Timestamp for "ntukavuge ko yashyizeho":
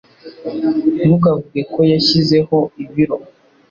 1.03-2.57